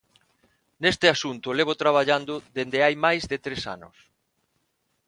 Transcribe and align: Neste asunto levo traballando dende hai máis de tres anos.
Neste 0.83 1.05
asunto 1.15 1.55
levo 1.57 1.73
traballando 1.81 2.33
dende 2.55 2.79
hai 2.85 2.95
máis 3.05 3.23
de 3.31 3.37
tres 3.45 3.61
anos. 3.75 3.97